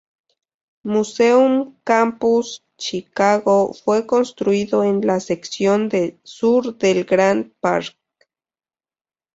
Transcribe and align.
Museum 0.81 1.77
Campus 1.85 2.63
Chicago 2.79 3.71
fue 3.71 4.07
construido 4.07 4.83
en 4.83 5.05
la 5.05 5.19
sección 5.19 5.91
sur 6.23 6.75
del 6.79 7.03
Grant 7.03 7.53
Park. 7.59 7.95